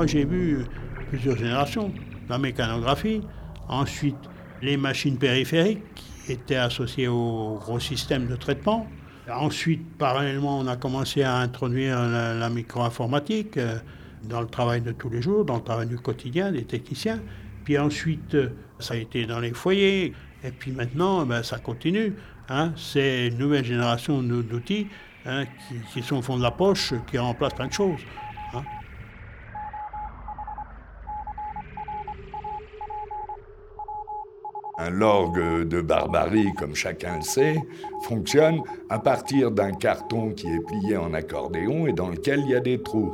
Moi, 0.00 0.06
j'ai 0.06 0.24
vu 0.24 0.64
plusieurs 1.10 1.36
générations. 1.36 1.92
La 2.30 2.38
mécanographie, 2.38 3.20
ensuite 3.68 4.16
les 4.62 4.78
machines 4.78 5.18
périphériques 5.18 5.82
qui 5.94 6.32
étaient 6.32 6.56
associées 6.56 7.06
au 7.06 7.58
gros 7.60 7.78
système 7.78 8.26
de 8.26 8.34
traitement. 8.34 8.86
Ensuite, 9.30 9.98
parallèlement, 9.98 10.60
on 10.60 10.66
a 10.68 10.76
commencé 10.76 11.22
à 11.22 11.36
introduire 11.36 12.00
la, 12.00 12.48
micro-informatique 12.48 13.58
euh, 13.58 13.76
dans 14.24 14.40
le 14.40 14.46
travail 14.46 14.80
de 14.80 14.92
tous 14.92 15.10
les 15.10 15.20
jours, 15.20 15.44
dans 15.44 15.56
le 15.56 15.62
travail 15.64 15.86
du 15.86 15.98
quotidien 15.98 16.50
des 16.50 16.64
techniciens. 16.64 17.20
Puis 17.64 17.76
ensuite, 17.76 18.34
euh, 18.36 18.48
ça 18.78 18.94
a 18.94 18.96
été 18.96 19.26
dans 19.26 19.40
les 19.40 19.52
foyers. 19.52 20.14
Et 20.42 20.50
puis 20.50 20.72
maintenant, 20.72 21.26
ben, 21.26 21.42
ça 21.42 21.58
continue. 21.58 22.14
Hein. 22.48 22.72
C'est 22.74 23.26
une 23.26 23.36
nouvelle 23.36 23.66
génération 23.66 24.22
d'outils 24.22 24.86
hein, 25.26 25.44
qui, 25.92 26.02
sont 26.02 26.16
au 26.16 26.22
fond 26.22 26.38
de 26.38 26.42
la 26.42 26.52
poche, 26.52 26.94
qui 27.10 27.18
remplacent 27.18 27.52
plein 27.52 27.66
de 27.68 27.74
choses. 27.74 28.00
Hein. 28.54 28.62
Un 34.82 34.88
l'orgue 34.88 35.68
de 35.68 35.82
barbarie, 35.82 36.54
comme 36.58 36.74
chacun 36.74 37.16
le 37.16 37.22
sait, 37.22 37.56
fonctionne 38.04 38.62
à 38.88 38.98
partir 38.98 39.50
d'un 39.50 39.72
carton 39.72 40.30
qui 40.30 40.46
est 40.46 40.66
plié 40.66 40.96
en 40.96 41.12
accordéon 41.12 41.86
et 41.86 41.92
dans 41.92 42.08
lequel 42.08 42.40
il 42.40 42.52
y 42.52 42.54
a 42.54 42.60
des 42.60 42.80
trous. 42.82 43.12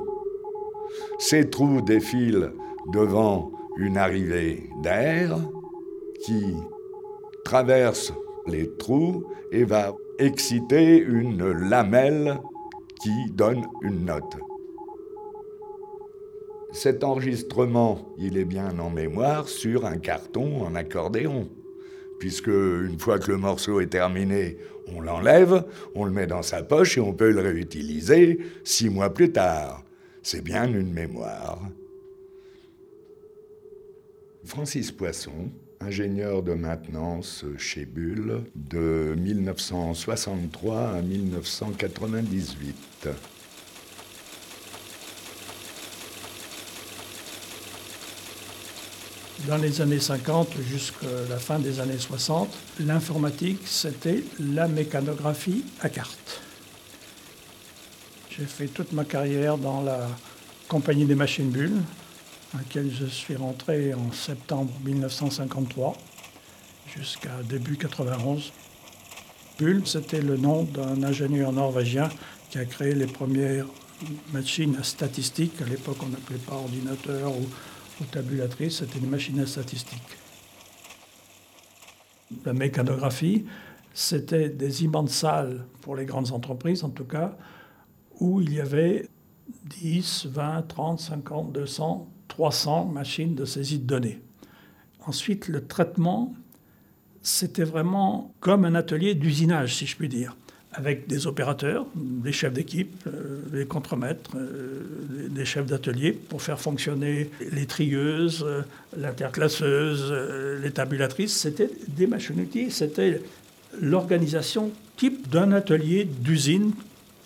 Ces 1.19 1.51
trous 1.51 1.81
défilent 1.81 2.53
devant 2.93 3.51
une 3.79 3.99
arrivée 3.99 4.71
d'air 4.81 5.37
qui 6.25 6.55
traverse 7.45 8.13
les 8.47 8.71
trous 8.77 9.25
et 9.51 9.65
va 9.65 9.93
exciter 10.21 10.99
une 10.99 11.51
lamelle 11.51 12.39
qui 13.01 13.33
donne 13.33 13.67
une 13.83 14.05
note. 14.05 14.37
Cet 16.71 17.05
enregistrement, 17.05 18.15
il 18.19 18.37
est 18.37 18.45
bien 18.45 18.79
en 18.79 18.91
mémoire 18.91 19.49
sur 19.49 19.87
un 19.87 19.97
carton 19.97 20.63
en 20.63 20.75
accordéon, 20.75 21.49
puisque 22.19 22.49
une 22.49 22.99
fois 22.99 23.19
que 23.19 23.31
le 23.31 23.37
morceau 23.37 23.81
est 23.81 23.87
terminé, 23.87 24.57
on 24.89 25.01
l'enlève, 25.01 25.65
on 25.95 26.05
le 26.05 26.13
met 26.13 26.27
dans 26.27 26.43
sa 26.43 26.63
poche 26.63 26.99
et 26.99 27.01
on 27.01 27.13
peut 27.13 27.31
le 27.31 27.41
réutiliser 27.41 28.39
six 28.65 28.89
mois 28.89 29.13
plus 29.13 29.33
tard. 29.33 29.85
C'est 30.23 30.43
bien 30.43 30.67
une 30.67 30.93
mémoire. 30.93 31.61
Francis 34.45 34.93
Poisson, 34.93 35.51
ingénieur 35.81 36.43
de 36.43 36.55
maintenance 36.55 37.45
chez 37.59 37.85
Bull 37.85 38.45
de 38.55 39.15
1963 39.19 40.91
à 40.91 41.03
1998. 41.03 43.09
Dans 49.45 49.59
les 49.59 49.81
années 49.83 50.01
50 50.01 50.49
jusqu'à 50.69 51.07
la 51.29 51.37
fin 51.37 51.59
des 51.59 51.79
années 51.79 51.99
60, 51.99 52.49
l'informatique, 52.81 53.61
c'était 53.67 54.25
la 54.41 54.67
mécanographie 54.67 55.63
à 55.83 55.91
carte. 55.91 56.41
J'ai 58.31 58.47
fait 58.47 58.67
toute 58.67 58.93
ma 58.93 59.05
carrière 59.05 59.59
dans 59.59 59.83
la 59.83 60.09
compagnie 60.69 61.05
des 61.05 61.15
machines 61.15 61.51
bulles, 61.51 61.83
à 62.55 62.59
laquelle 62.59 62.91
je 62.91 63.07
suis 63.07 63.37
rentré 63.37 63.93
en 63.95 64.11
septembre 64.11 64.73
1953 64.85 65.97
jusqu'à 66.97 67.43
début 67.45 67.77
91. 67.77 68.53
Bull, 69.59 69.83
c'était 69.85 70.23
le 70.23 70.39
nom 70.39 70.65
d'un 70.65 71.03
ingénieur 71.03 71.53
norvégien 71.53 72.09
qui 72.51 72.59
a 72.59 72.65
créé 72.65 72.95
les 72.95 73.07
premières 73.07 73.67
machines 74.33 74.83
statistiques. 74.83 75.61
À 75.63 75.67
l'époque, 75.67 75.99
on 76.03 76.09
n'appelait 76.09 76.39
pas 76.39 76.55
ordinateur 76.55 77.31
ou 77.31 77.47
ou 78.01 78.05
tabulatrice, 78.05 78.79
c'était 78.79 78.99
une 78.99 79.09
machine 79.09 79.41
à 79.41 79.47
statistiques. 79.47 80.17
La 82.45 82.53
mécanographie, 82.53 83.47
c'était 83.95 84.49
des 84.49 84.85
immenses 84.85 85.13
salles, 85.13 85.65
pour 85.81 85.97
les 85.97 86.05
grandes 86.05 86.33
entreprises 86.33 86.85
en 86.85 86.91
tout 86.91 87.05
cas, 87.05 87.37
où 88.21 88.41
il 88.41 88.55
y 88.55 88.61
avait 88.61 89.09
10, 89.81 90.27
20, 90.27 90.63
30, 90.63 91.01
50, 91.01 91.53
200, 91.53 92.09
300 92.29 92.87
machines 92.87 93.35
de 93.35 93.45
saisie 93.45 93.79
de 93.79 93.87
données. 93.87 94.21
Ensuite, 95.07 95.49
le 95.49 95.67
traitement, 95.67 96.35
c'était 97.23 97.65
vraiment 97.65 98.35
comme 98.41 98.65
un 98.65 98.75
atelier 98.75 99.15
d'usinage, 99.15 99.77
si 99.77 99.87
je 99.87 99.97
puis 99.97 100.09
dire 100.09 100.37
avec 100.77 101.07
des 101.07 101.27
opérateurs, 101.27 101.87
des 101.95 102.33
chefs 102.33 102.53
d'équipe, 102.53 102.95
euh, 103.07 103.41
des 103.51 103.65
contremaîtres, 103.65 104.31
euh, 104.37 104.83
des 105.31 105.45
chefs 105.45 105.67
d'atelier 105.67 106.13
pour 106.13 106.43
faire 106.43 106.61
fonctionner 106.61 107.31
les 107.53 107.67
trieuses, 107.67 108.45
euh, 108.47 108.63
l'interclasseuse, 108.97 110.13
les 110.63 110.71
tabulatrices. 110.71 111.35
C'était 111.35 111.71
des 111.89 112.07
machines-outils, 112.07 112.71
c'était 112.71 113.23
l'organisation 113.81 114.71
type 114.97 115.29
d'un 115.31 115.53
atelier 115.53 116.05
d'usine, 116.05 116.73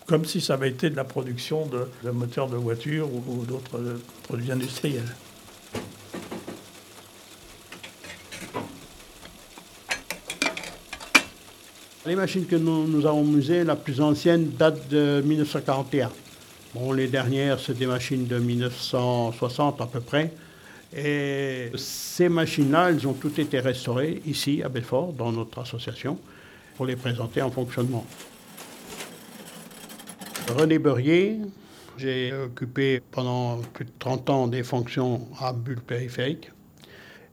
comme 0.07 0.25
si 0.25 0.41
ça 0.41 0.55
avait 0.55 0.71
été 0.71 0.89
de 0.91 0.97
la 0.97 1.05
production 1.05 1.67
de, 1.67 2.11
moteurs 2.11 2.49
de 2.49 2.57
voitures 2.57 3.09
ou 3.13 3.45
d'autres 3.45 3.81
produits 4.23 4.51
industriels. 4.51 5.15
Les 12.07 12.17
machines 12.17 12.47
que 12.47 12.57
nous, 12.57 13.05
avons 13.05 13.25
musées, 13.25 13.63
la 13.63 13.77
plus 13.77 14.01
ancienne 14.01 14.53
date 14.59 14.89
de 14.89 15.21
1941. 15.23 16.11
Bon, 16.75 16.93
les 16.93 17.09
dernières, 17.09 17.61
c'est 17.61 17.77
des 17.77 17.87
machines 17.87 18.27
de 18.27 18.39
1960 18.39 19.83
à 19.83 19.87
peu 19.87 20.01
près. 20.01 20.33
Et 20.97 21.71
ces 21.77 22.31
machines-là, 22.31 22.89
elles 22.89 23.07
ont 23.07 23.13
toutes 23.13 23.39
été 23.39 23.61
restaurées 23.61 24.23
ici, 24.25 24.63
à 24.63 24.71
Belfort, 24.71 25.13
dans 25.13 25.31
notre 25.31 25.59
association, 25.59 26.19
pour 26.75 26.87
les 26.87 26.97
présenter 26.97 27.43
en 27.43 27.51
fonctionnement. 27.51 28.07
René 30.57 30.79
Beurrier, 30.79 31.37
j'ai 31.99 32.33
occupé 32.33 33.03
pendant 33.11 33.59
plus 33.75 33.85
de 33.85 33.93
30 33.99 34.31
ans 34.31 34.47
des 34.47 34.63
fonctions 34.63 35.29
à 35.39 35.53
Bulle 35.53 35.83
périphérique. 35.83 36.51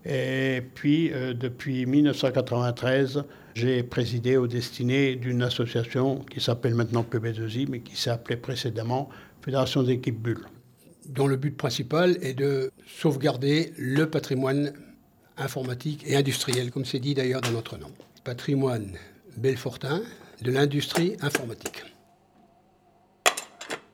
Et 0.05 0.61
puis, 0.75 1.13
euh, 1.13 1.33
depuis 1.33 1.85
1993, 1.85 3.23
j'ai 3.57 3.81
présidé 3.81 4.37
aux 4.37 4.45
destinées 4.45 5.15
d'une 5.15 5.41
association 5.41 6.19
qui 6.19 6.39
s'appelle 6.39 6.75
maintenant 6.75 7.01
PB2I, 7.01 7.67
mais 7.67 7.79
qui 7.79 7.95
s'appelait 7.95 8.37
précédemment 8.37 9.09
Fédération 9.41 9.81
d'équipes 9.81 10.21
Bulles. 10.21 10.45
Dont 11.07 11.25
le 11.25 11.37
but 11.37 11.57
principal 11.57 12.19
est 12.21 12.35
de 12.35 12.71
sauvegarder 12.85 13.73
le 13.79 14.07
patrimoine 14.07 14.73
informatique 15.37 16.03
et 16.05 16.15
industriel, 16.15 16.69
comme 16.69 16.85
c'est 16.85 16.99
dit 16.99 17.15
d'ailleurs 17.15 17.41
dans 17.41 17.49
notre 17.49 17.79
nom. 17.79 17.91
Patrimoine 18.23 18.93
belfortin 19.37 20.03
de 20.43 20.51
l'industrie 20.51 21.17
informatique. 21.21 21.83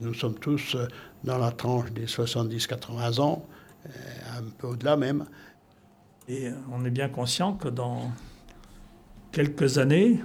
Nous 0.02 0.14
sommes 0.14 0.40
tous 0.40 0.76
euh, 0.76 0.88
dans 1.24 1.38
la 1.38 1.52
tranche 1.52 1.94
des 1.94 2.08
70-80 2.08 3.22
ans, 3.22 3.48
euh, 3.86 3.90
un 4.38 4.44
peu 4.58 4.68
au-delà 4.68 4.98
même. 4.98 5.26
Et 6.28 6.50
on 6.70 6.84
est 6.84 6.92
bien 6.92 7.08
conscient 7.08 7.54
que 7.54 7.70
dans 7.70 8.12
quelques 9.34 9.80
années, 9.80 10.20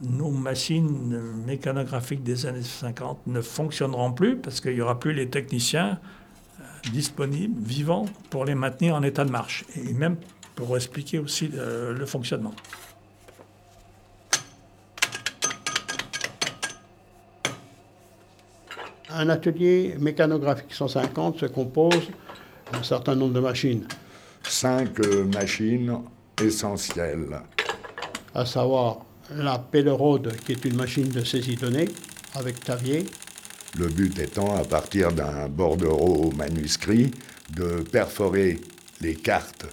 nos 0.00 0.30
machines 0.30 1.20
mécanographiques 1.46 2.24
des 2.24 2.46
années 2.46 2.62
50 2.62 3.26
ne 3.28 3.40
fonctionneront 3.40 4.12
plus 4.12 4.36
parce 4.36 4.60
qu'il 4.60 4.74
n'y 4.74 4.80
aura 4.80 4.98
plus 4.98 5.12
les 5.12 5.28
techniciens 5.28 6.00
euh, 6.60 6.64
disponibles, 6.90 7.62
vivants, 7.62 8.06
pour 8.30 8.44
les 8.44 8.56
maintenir 8.56 8.96
en 8.96 9.02
état 9.04 9.24
de 9.24 9.30
marche 9.30 9.64
et 9.76 9.92
même 9.92 10.16
pour 10.56 10.74
expliquer 10.76 11.20
aussi 11.20 11.50
euh, 11.54 11.92
le, 11.92 12.06
fonctionnement. 12.06 12.54
Un 19.10 19.28
atelier 19.28 19.94
mécanographique 20.00 20.72
150 20.72 21.38
se 21.38 21.46
compose 21.46 22.10
d'un 22.72 22.82
certain 22.82 23.14
nombre 23.14 23.34
de 23.34 23.40
machines. 23.40 23.86
Cinq 24.42 24.98
euh, 25.00 25.24
machines 25.24 25.98
essentielles 26.42 27.42
à 28.34 28.46
savoir 28.46 29.04
la 29.34 29.58
Pellerode, 29.58 30.36
qui 30.44 30.52
est 30.52 30.64
une 30.64 30.76
machine 30.76 31.08
de 31.08 31.24
saisie 31.24 31.56
données 31.56 31.88
avec 32.34 32.60
Tavier. 32.60 33.06
Le 33.78 33.88
but 33.88 34.18
étant, 34.18 34.56
à 34.56 34.64
partir 34.64 35.12
d'un 35.12 35.48
bordereau 35.48 36.30
manuscrit, 36.32 37.10
de 37.56 37.82
perforer 37.82 38.60
les 39.00 39.14
cartes 39.14 39.66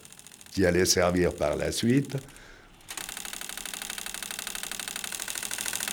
qui 0.52 0.66
allaient 0.66 0.86
servir 0.86 1.34
par 1.34 1.56
la 1.56 1.72
suite. 1.72 2.18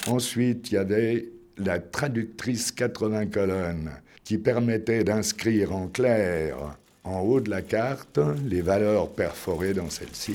Ensuite, 0.07 0.71
il 0.71 0.75
y 0.75 0.79
avait 0.79 1.29
la 1.59 1.79
traductrice 1.79 2.71
80 2.73 3.27
colonnes 3.27 3.91
qui 4.25 4.39
permettait 4.39 5.05
d'inscrire 5.05 5.75
en 5.75 5.89
clair 5.89 6.77
en 7.05 7.21
haut 7.21 7.41
de 7.41 7.51
la 7.51 7.63
carte 7.63 8.19
les 8.45 8.61
valeurs 8.61 9.13
perforées 9.13 9.75
dans 9.75 9.91
celle-ci. 9.91 10.35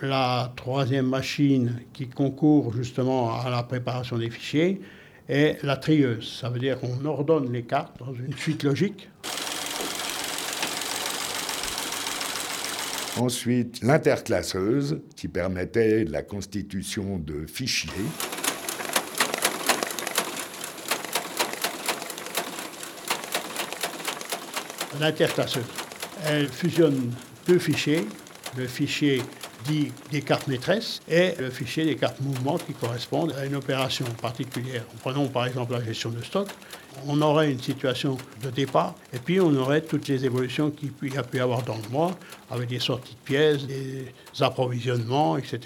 La 0.00 0.52
troisième 0.54 1.08
machine 1.08 1.80
qui 1.92 2.08
concourt 2.08 2.72
justement 2.72 3.36
à 3.36 3.50
la 3.50 3.64
préparation 3.64 4.16
des 4.16 4.30
fichiers 4.30 4.80
est 5.28 5.60
la 5.64 5.76
trieuse. 5.76 6.38
Ça 6.40 6.50
veut 6.50 6.60
dire 6.60 6.78
qu'on 6.78 7.04
ordonne 7.04 7.52
les 7.52 7.64
cartes 7.64 7.98
dans 7.98 8.14
une 8.14 8.32
suite 8.32 8.62
logique. 8.62 9.08
Ensuite, 13.16 13.82
l'interclasseuse 13.82 15.00
qui 15.16 15.26
permettait 15.26 16.04
la 16.04 16.22
constitution 16.22 17.18
de 17.18 17.44
fichiers. 17.46 17.90
L'interclasseuse, 25.00 25.64
elle 26.24 26.48
fusionne 26.48 27.12
deux 27.48 27.58
fichiers, 27.58 28.06
le 28.56 28.68
fichier 28.68 29.22
dit 29.64 29.92
des 30.10 30.22
cartes 30.22 30.46
maîtresses 30.46 31.00
et 31.08 31.34
le 31.38 31.50
fichier 31.50 31.84
des 31.84 31.96
cartes 31.96 32.20
mouvement 32.20 32.58
qui 32.58 32.72
correspondent 32.72 33.34
à 33.38 33.44
une 33.44 33.54
opération 33.54 34.04
particulière. 34.20 34.84
Prenons 35.00 35.28
par 35.28 35.46
exemple 35.46 35.72
la 35.72 35.84
gestion 35.84 36.10
de 36.10 36.22
stock. 36.22 36.48
On 37.06 37.20
aurait 37.22 37.52
une 37.52 37.60
situation 37.60 38.16
de 38.42 38.50
départ 38.50 38.94
et 39.12 39.18
puis 39.18 39.40
on 39.40 39.54
aurait 39.56 39.82
toutes 39.82 40.08
les 40.08 40.24
évolutions 40.24 40.70
qu'il 40.70 41.14
y 41.14 41.16
a 41.16 41.22
pu 41.22 41.40
avoir 41.40 41.62
dans 41.62 41.76
le 41.76 41.88
mois 41.90 42.16
avec 42.50 42.68
des 42.68 42.80
sorties 42.80 43.14
de 43.14 43.24
pièces, 43.24 43.66
des 43.66 44.12
approvisionnements, 44.40 45.36
etc. 45.36 45.60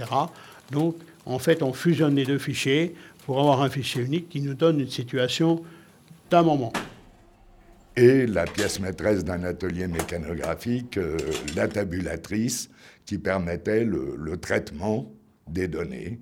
Donc 0.71 0.97
en 1.25 1.39
fait 1.39 1.63
on 1.63 1.73
fusionne 1.73 2.17
les 2.17 2.25
deux 2.25 2.39
fichiers 2.39 2.95
pour 3.25 3.41
avoir 3.41 3.63
un 3.63 3.71
fichier 3.71 4.03
unique 4.03 4.29
qui 4.29 4.41
nous 4.41 4.55
donne 4.55 4.81
une 4.81 4.91
situation 4.91 5.63
d'un 6.31 6.43
moment 6.43 6.73
et 7.97 8.27
la 8.27 8.45
pièce 8.45 8.81
maîtresse 8.81 9.25
d'un 9.25 9.45
atelier 9.45 9.87
mécanographique, 9.87 10.97
euh, 10.97 11.17
la 11.55 11.69
tabulatrice, 11.69 12.71
qui 13.05 13.19
permettait 13.19 13.85
le, 13.85 14.37
traitement 14.41 15.13
des 15.49 15.69
données, 15.69 16.21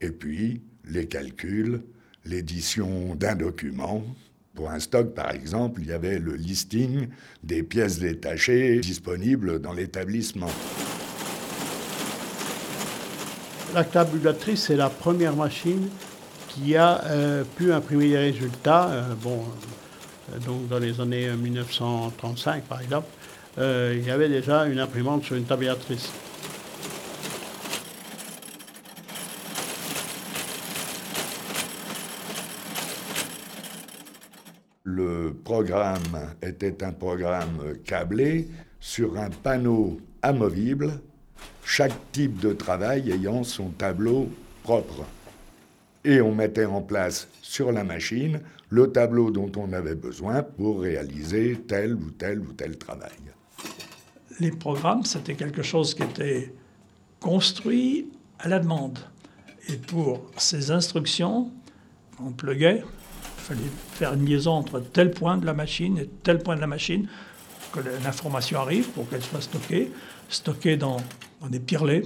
et 0.00 0.10
puis 0.10 0.62
les 0.84 1.06
calculs, 1.06 1.82
l'édition 2.24 3.14
d'un 3.14 3.34
document. 3.34 4.02
Pour 4.54 4.70
un 4.70 4.80
stock, 4.80 5.14
par 5.14 5.32
exemple, 5.32 5.82
il 5.82 5.88
y 5.88 5.92
avait 5.92 6.18
le 6.18 6.34
listing 6.34 7.08
des 7.42 7.62
pièces 7.62 7.98
détachées 7.98 8.80
disponibles 8.80 9.60
dans 9.60 9.72
l'établissement. 9.72 10.50
La 13.74 13.84
tabulatrice, 13.84 14.64
c'est 14.66 14.76
la 14.76 14.88
première 14.88 15.36
machine 15.36 15.88
qui 16.48 16.74
a 16.74 17.04
euh, 17.04 17.44
pu 17.56 17.72
imprimer 17.72 18.08
des 18.08 18.18
résultats. 18.18 18.88
Euh, 18.88 19.14
bon, 19.22 19.44
donc 20.44 20.68
dans 20.68 20.78
les 20.78 21.00
années 21.00 21.30
1935 21.30 22.64
par 22.64 22.80
exemple, 22.80 23.08
euh, 23.58 23.94
il 23.96 24.06
y 24.06 24.10
avait 24.10 24.28
déjà 24.28 24.66
une 24.66 24.78
imprimante 24.78 25.24
sur 25.24 25.36
une 25.36 25.44
tabulatrice. 25.44 26.10
Le 34.84 35.34
programme 35.44 36.34
était 36.42 36.84
un 36.84 36.92
programme 36.92 37.74
câblé 37.84 38.48
sur 38.80 39.18
un 39.18 39.30
panneau 39.30 40.00
amovible, 40.22 41.00
chaque 41.64 41.92
type 42.12 42.40
de 42.40 42.52
travail 42.52 43.10
ayant 43.10 43.44
son 43.44 43.70
tableau 43.70 44.30
propre. 44.62 45.04
Et 46.04 46.20
on 46.20 46.34
mettait 46.34 46.64
en 46.64 46.80
place 46.80 47.28
sur 47.42 47.72
la 47.72 47.84
machine 47.84 48.40
le 48.70 48.92
tableau 48.92 49.30
dont 49.30 49.50
on 49.56 49.72
avait 49.72 49.94
besoin 49.94 50.42
pour 50.42 50.80
réaliser 50.80 51.58
tel 51.66 51.94
ou 51.94 52.10
tel 52.10 52.40
ou 52.40 52.52
tel 52.52 52.76
travail. 52.76 53.10
Les 54.40 54.50
programmes, 54.50 55.04
c'était 55.04 55.34
quelque 55.34 55.62
chose 55.62 55.94
qui 55.94 56.02
était 56.02 56.52
construit 57.20 58.08
à 58.38 58.48
la 58.48 58.58
demande. 58.58 58.98
Et 59.68 59.76
pour 59.76 60.30
ces 60.36 60.70
instructions, 60.70 61.50
on 62.22 62.30
pluguait, 62.30 62.82
il 62.82 63.40
fallait 63.40 63.70
faire 63.92 64.14
une 64.14 64.26
liaison 64.26 64.52
entre 64.52 64.80
tel 64.80 65.10
point 65.10 65.36
de 65.38 65.46
la 65.46 65.54
machine 65.54 65.98
et 65.98 66.08
tel 66.22 66.38
point 66.38 66.56
de 66.56 66.60
la 66.60 66.66
machine, 66.66 67.08
que 67.72 67.80
l'information 68.04 68.60
arrive 68.60 68.88
pour 68.90 69.08
qu'elle 69.08 69.22
soit 69.22 69.42
stockée, 69.42 69.90
stockée 70.28 70.76
dans, 70.76 70.98
des 71.48 71.60
pirelets, 71.60 72.02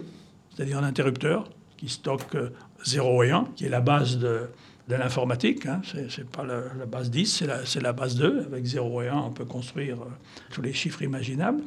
c'est-à-dire 0.54 0.78
un 0.78 0.84
interrupteur 0.84 1.48
qui 1.76 1.88
stocke 1.88 2.36
0 2.84 3.22
et 3.22 3.30
1, 3.30 3.48
qui 3.56 3.66
est 3.66 3.68
la 3.68 3.80
base 3.80 4.18
de, 4.18 4.48
de 4.88 4.96
l'informatique. 4.96 5.66
Hein. 5.66 5.80
Ce 5.84 5.96
n'est 5.98 6.26
pas 6.26 6.44
la, 6.44 6.86
base 6.86 7.10
10, 7.10 7.44
c'est 7.64 7.80
la, 7.80 7.92
base 7.92 8.16
2. 8.16 8.46
Avec 8.46 8.64
0 8.64 9.02
et 9.02 9.08
1, 9.08 9.16
on 9.16 9.30
peut 9.30 9.44
construire 9.44 10.02
euh, 10.02 10.06
tous 10.50 10.62
les 10.62 10.72
chiffres 10.72 11.02
imaginables. 11.02 11.62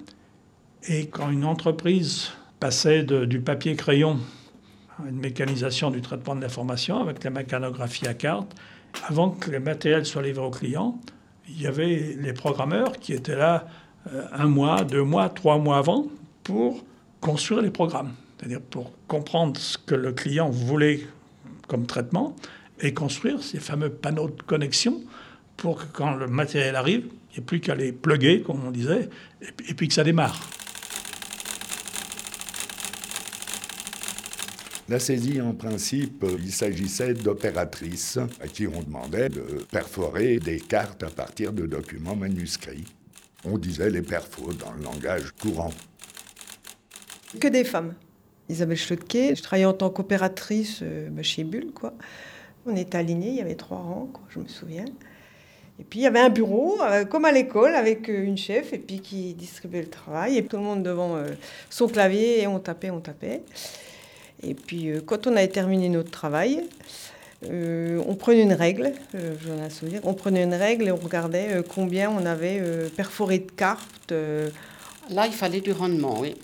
Et 0.88 1.08
quand 1.08 1.30
une 1.30 1.46
entreprise 1.46 2.30
passait 2.60 3.04
du 3.04 3.42
papier-crayon 3.42 4.20
à 5.00 5.10
une 5.10 5.20
mécanisation 5.20 5.92
du 5.92 6.02
traitement 6.02 6.36
de 6.36 6.42
l'information 6.42 7.02
avec 7.02 7.24
la 7.24 7.30
mécanographie 7.32 8.08
à 8.08 8.14
carte, 8.14 8.56
avant 9.08 9.30
que 9.30 9.52
le 9.52 9.60
matériel 9.60 10.06
soit 10.06 10.22
livré 10.22 10.46
au 10.46 10.52
client, 10.52 11.00
il 11.50 11.62
y 11.62 11.68
avait 11.68 12.16
les 12.20 12.34
programmeurs 12.34 12.94
qui 12.94 13.14
étaient 13.14 13.36
là 13.36 13.68
euh, 14.14 14.26
un 14.32 14.48
mois, 14.48 14.84
deux 14.84 15.04
mois, 15.04 15.30
trois 15.30 15.58
mois 15.58 15.78
avant 15.78 16.06
pour 16.44 16.84
construire 17.20 17.62
les 17.62 17.72
programmes. 17.72 18.14
C'est-à-dire 18.38 18.62
pour 18.62 18.92
comprendre 19.08 19.58
ce 19.58 19.78
que 19.78 19.96
le 19.96 20.12
client 20.12 20.50
voulait 20.50 21.08
comme 21.68 21.86
traitement 21.86 22.36
et 22.82 22.94
construire 22.94 23.42
ces 23.44 23.60
fameux 23.60 23.90
panneaux 23.90 24.30
de 24.30 24.42
connexion 24.42 25.02
pour 25.58 25.78
que 25.78 25.86
quand 25.94 26.16
le 26.16 26.28
matériel 26.28 26.76
arrive, 26.76 27.06
il 27.06 27.34
n'y 27.34 27.38
ait 27.40 27.46
plus 27.46 27.60
qu'à 27.60 27.76
les 27.76 27.92
plugger, 27.92 28.42
comme 28.42 28.66
on 28.66 28.72
disait, 28.72 29.10
et 29.68 29.74
puis 29.74 29.88
que 29.88 29.94
ça 29.94 30.04
démarre. 30.04 30.50
La 34.88 35.00
saisie, 35.00 35.42
en 35.42 35.54
principe, 35.54 36.24
il 36.40 36.52
s'agissait 36.52 37.16
d'opératrices 37.16 38.20
à 38.40 38.48
qui 38.48 38.68
on 38.68 38.84
demandait 38.84 39.30
de 39.30 39.66
perforer 39.72 40.38
des 40.38 40.60
cartes 40.60 41.02
à 41.02 41.10
partir 41.10 41.54
de 41.54 41.66
documents 41.66 42.16
manuscrits. 42.16 42.86
On 43.44 43.58
disait 43.58 43.90
les 43.90 44.04
perfos 44.04 44.54
dans 44.54 44.74
le 44.74 44.84
langage 44.84 45.32
courant. 45.42 45.74
Que 47.40 47.48
des 47.48 47.64
femmes. 47.64 47.96
Isabelle 48.48 48.78
Schlotke, 48.78 49.36
je 49.36 49.42
travaillais 49.42 49.66
en 49.66 49.74
tant 49.74 49.90
qu'opératrice 49.90 50.80
euh, 50.84 51.10
chez 51.24 51.44
Bulle, 51.44 51.72
quoi. 51.74 51.96
On 52.66 52.76
était 52.76 52.98
alignés, 52.98 53.30
il 53.30 53.36
y 53.36 53.42
avait 53.42 53.56
trois 53.56 53.78
rangs, 53.78 54.10
je 54.30 54.40
me 54.40 54.48
souviens. 54.48 54.86
Et 55.80 55.84
puis 55.84 56.00
il 56.00 56.04
y 56.04 56.08
avait 56.08 56.20
un 56.20 56.30
bureau, 56.30 56.82
euh, 56.82 57.06
comme 57.06 57.26
à 57.26 57.32
l'école, 57.32 57.76
avec 57.76 58.10
euh, 58.10 58.24
une 58.24 58.38
chef, 58.38 58.74
et 58.74 58.80
puis 58.80 59.02
qui 59.02 59.34
distribuait 59.34 59.82
le 59.82 59.90
travail, 59.90 60.38
et 60.38 60.46
tout 60.46 60.58
le 60.58 60.64
monde 60.64 60.84
devant 60.84 61.16
euh, 61.16 61.28
son 61.70 61.88
clavier, 61.88 62.42
et 62.42 62.48
on 62.48 62.60
tapait, 62.60 62.90
on 62.90 63.02
tapait. 63.02 63.44
Et 64.42 64.54
puis 64.54 64.90
quand 65.06 65.28
on 65.28 65.36
avait 65.36 65.48
terminé 65.48 65.90
notre 65.90 66.12
travail, 66.12 66.64
on 67.44 68.16
prenait 68.16 68.42
une 68.42 68.54
règle, 68.54 68.92
j'en 69.14 69.58
ai 69.58 69.62
un 69.62 69.70
souvenir, 69.70 70.02
on 70.04 70.14
prenait 70.14 70.44
une 70.44 70.54
règle 70.54 70.88
et 70.88 70.92
on 70.92 70.98
regardait 70.98 71.64
combien 71.74 72.10
on 72.10 72.26
avait 72.26 72.62
perforé 72.96 73.40
de 73.40 73.50
cartes. 73.50 74.12
Là, 74.12 75.26
il 75.26 75.34
fallait 75.34 75.62
du 75.62 75.72
rendement, 75.72 76.20
oui. 76.20 76.36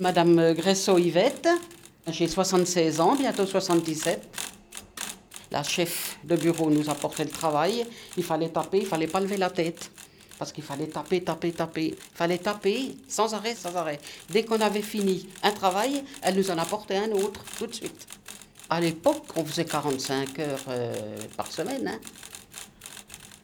Madame 0.00 0.54
Gresso-Yvette, 0.54 1.48
j'ai 2.08 2.28
76 2.28 3.00
ans, 3.00 3.14
bientôt 3.14 3.46
77. 3.46 4.28
La 5.50 5.62
chef 5.62 6.18
de 6.24 6.36
bureau 6.36 6.70
nous 6.70 6.88
apportait 6.88 7.24
le 7.24 7.30
travail. 7.30 7.86
Il 8.16 8.24
fallait 8.24 8.48
taper, 8.48 8.78
il 8.78 8.86
fallait 8.86 9.06
pas 9.06 9.20
lever 9.20 9.36
la 9.36 9.50
tête. 9.50 9.90
Parce 10.38 10.52
qu'il 10.52 10.64
fallait 10.64 10.86
taper, 10.86 11.22
taper, 11.22 11.52
taper. 11.52 11.86
Il 11.88 12.16
fallait 12.16 12.38
taper 12.38 12.96
sans 13.08 13.34
arrêt, 13.34 13.54
sans 13.54 13.74
arrêt. 13.76 14.00
Dès 14.30 14.44
qu'on 14.44 14.60
avait 14.60 14.82
fini 14.82 15.28
un 15.42 15.50
travail, 15.50 16.02
elle 16.22 16.36
nous 16.36 16.50
en 16.50 16.58
apportait 16.58 16.96
un 16.96 17.10
autre, 17.10 17.42
tout 17.58 17.66
de 17.66 17.74
suite. 17.74 18.06
À 18.70 18.80
l'époque, 18.80 19.24
on 19.36 19.44
faisait 19.44 19.64
45 19.64 20.38
heures 20.38 20.58
euh, 20.68 21.16
par 21.36 21.50
semaine. 21.50 21.88
Hein. 21.88 22.00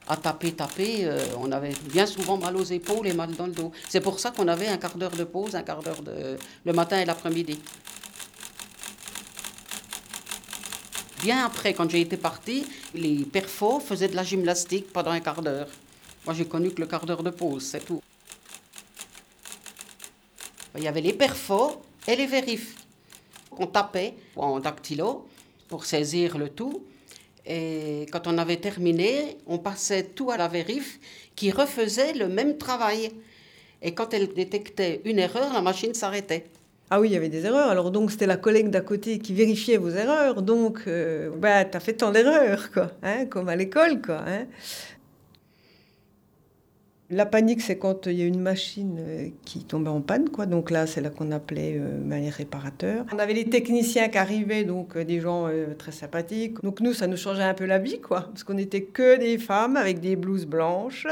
À 0.09 0.17
taper, 0.17 0.53
taper, 0.53 1.01
euh, 1.05 1.19
on 1.39 1.51
avait 1.51 1.75
bien 1.91 2.07
souvent 2.07 2.39
mal 2.39 2.57
aux 2.57 2.65
épaules 2.65 3.09
et 3.09 3.13
mal 3.13 3.35
dans 3.35 3.47
le 3.47 3.53
dos. 3.53 3.73
C'est 3.89 4.01
pour 4.01 4.21
ça 4.21 4.31
qu'on 4.31 4.47
avait 4.47 4.69
un 4.69 4.77
quart 4.77 4.97
d'heure 4.97 5.11
de 5.11 5.25
pause, 5.25 5.57
un 5.57 5.63
quart 5.63 5.83
d'heure 5.83 6.03
de... 6.03 6.39
le 6.65 6.73
matin 6.73 7.01
et 7.01 7.05
l'après-midi. 7.05 7.59
Bien 11.23 11.45
après, 11.45 11.73
quand 11.73 11.91
j'ai 11.91 12.03
été 12.03 12.17
partie, 12.17 12.67
les 12.95 13.25
perfos 13.25 13.81
faisaient 13.81 14.09
de 14.09 14.17
la 14.17 14.23
gymnastique 14.23 14.93
pendant 14.93 15.11
un 15.11 15.21
quart 15.21 15.43
d'heure. 15.43 15.69
Moi, 16.25 16.35
j'ai 16.35 16.45
connu 16.45 16.71
que 16.71 16.81
le 16.81 16.87
quart 16.87 17.07
d'heure 17.07 17.23
de 17.23 17.31
pause, 17.31 17.65
c'est 17.65 17.85
tout. 17.85 18.03
Il 20.77 20.85
y 20.85 20.89
avait 20.89 21.01
les 21.01 21.15
perfos 21.15 21.81
et 22.07 22.17
les 22.17 22.27
vérifs. 22.27 22.75
On 23.59 23.67
tapait 23.67 24.15
en 24.37 24.61
dactylo 24.61 25.27
pour 25.69 25.87
saisir 25.87 26.37
le 26.37 26.51
tout. 26.51 26.85
Et 27.47 28.07
quand 28.13 28.27
on 28.27 28.37
avait 28.37 28.59
terminé, 28.59 29.39
on 29.47 29.59
passait 29.59 30.03
tout 30.03 30.31
à 30.31 30.37
la 30.37 30.49
vérif 30.49 30.99
qui 31.35 31.51
refaisait 31.51 32.13
le 32.13 32.29
même 32.29 32.59
travail. 32.59 33.11
Et 33.81 33.95
quand 33.95 34.13
elle 34.13 34.35
détectait 34.35 35.01
une 35.05 35.19
erreur, 35.19 35.53
la 35.53 35.63
machine 35.63 35.95
s'arrêtait. 35.95 36.47
Ah 36.89 37.01
oui, 37.01 37.09
il 37.09 37.13
y 37.15 37.17
avait 37.17 37.29
des 37.29 37.45
erreurs. 37.45 37.69
Alors 37.69 37.91
donc 37.91 38.11
c'était 38.11 38.27
la 38.27 38.37
collègue 38.37 38.71
d'à 38.71 38.81
côté 38.81 39.19
qui 39.19 39.33
vérifiait 39.35 39.77
vos 39.77 39.91
erreurs. 39.91 40.43
Donc 40.43 40.85
euh, 40.87 41.31
bah 41.37 41.65
t'as 41.65 41.81
fait 41.81 41.95
tant 41.95 42.13
d'erreurs 42.13 42.71
quoi, 42.71 42.93
hein, 43.03 43.27
comme 43.27 43.49
à 43.49 43.57
l'école 43.57 44.01
quoi. 44.01 44.23
Hein. 44.27 44.47
La 47.09 47.25
panique, 47.25 47.61
c'est 47.61 47.79
quand 47.79 48.07
il 48.07 48.15
y 48.15 48.23
a 48.23 48.25
une 48.25 48.41
machine 48.41 48.97
euh, 48.99 49.29
qui 49.45 49.63
tombait 49.63 49.91
en 49.91 50.01
panne, 50.01 50.29
quoi. 50.29 50.45
Donc 50.45 50.73
là, 50.73 50.89
c'est 50.89 51.01
là 51.01 51.09
qu'on 51.09 51.31
appelait 51.31 51.77
euh, 51.79 52.01
les 52.19 52.31
réparateurs. 52.31 53.07
On 53.15 53.19
avait 53.21 53.33
les 53.33 53.49
techniciens 53.49 54.09
qui 54.09 54.19
arrivaient, 54.19 54.65
donc 54.65 54.97
euh, 54.97 55.05
des 55.05 55.21
gens 55.21 55.47
euh, 55.47 55.75
très 55.79 55.93
sympathiques. 55.93 56.61
Donc 56.65 56.81
nous, 56.81 56.93
ça 56.95 57.07
nous 57.07 57.17
changeait 57.17 57.45
un 57.45 57.55
peu 57.55 57.65
la 57.65 57.79
vie, 57.79 58.01
quoi, 58.01 58.23
parce 58.23 58.43
qu'on 58.43 58.55
n'était 58.55 58.83
que 58.83 59.19
des 59.21 59.39
femmes 59.39 59.77
avec 59.77 60.01
des 60.01 60.17
blouses 60.17 60.47
blanches. 60.47 61.07